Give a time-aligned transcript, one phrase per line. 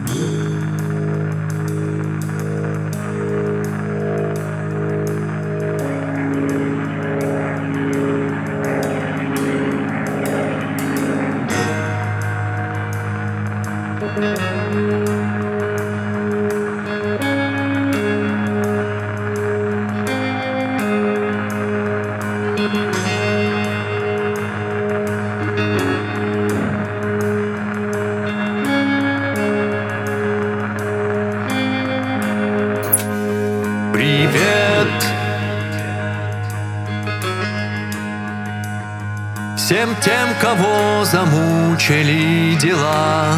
[0.00, 0.22] Mm-hmm.
[34.34, 34.88] Привет
[39.56, 43.34] Всем тем, кого замучили дела.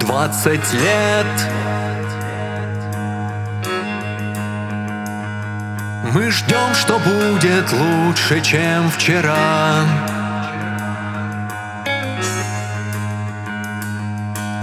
[0.00, 1.26] Двадцать лет.
[6.14, 9.84] Мы ждем, что будет лучше, чем вчера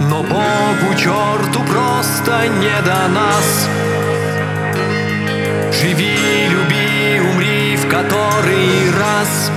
[0.08, 3.68] Но Богу черту просто не до нас.
[5.72, 9.50] Живи, люби, умри в который раз.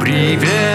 [0.00, 0.65] Привет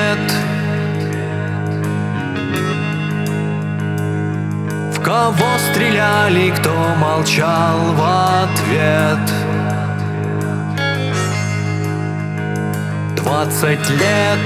[5.32, 9.20] кого стреляли, кто молчал в ответ.
[13.16, 14.40] Двадцать лет.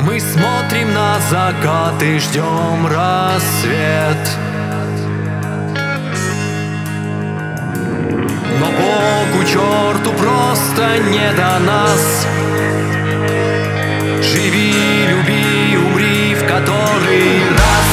[0.00, 4.28] Мы смотрим на закат и ждем рассвет.
[8.60, 12.26] Но Богу черту просто не до нас.
[14.22, 14.72] Живи,
[15.08, 15.63] люби,
[16.64, 17.84] который раз.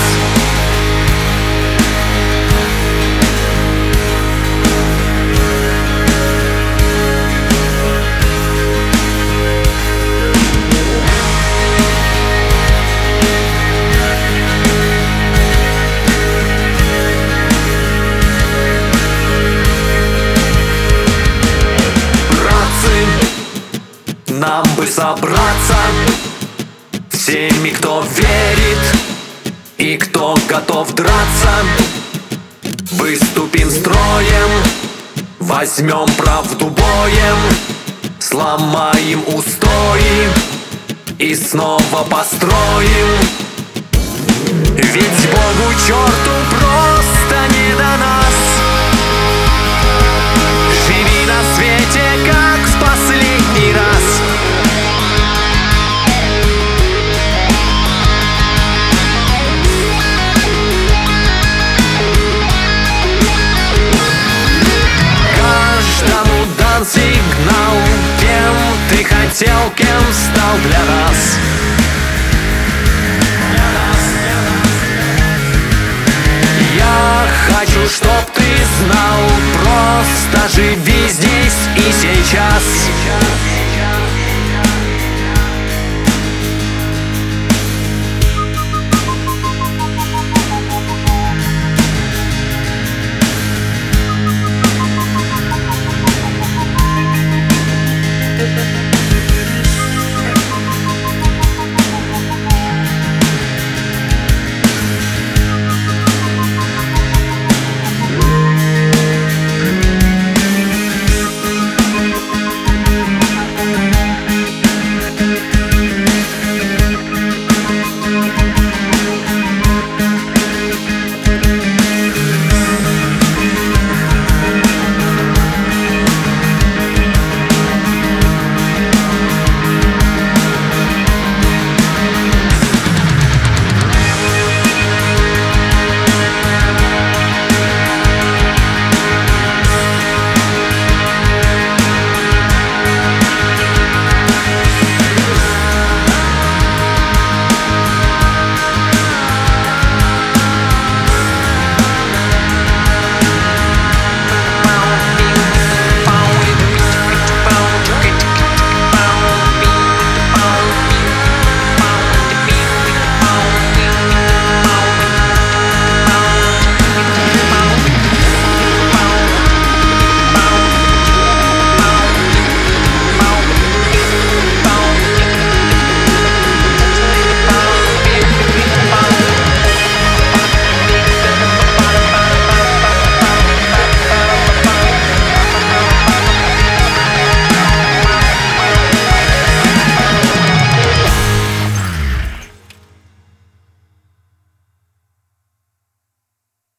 [24.27, 25.75] Нам бы собраться
[27.23, 28.79] Всеми, кто верит
[29.77, 31.53] и кто готов драться.
[32.93, 34.49] Выступим строем,
[35.39, 37.37] возьмем правду боем
[38.17, 40.31] Сломаем устои
[41.19, 43.07] и снова построим.
[44.75, 48.20] Ведь Богу черту просто не до нас
[69.31, 71.38] хотел, кем стал для нас.
[76.75, 78.44] Я хочу, чтоб ты
[78.84, 79.22] знал
[79.62, 82.64] Просто живи здесь и сейчас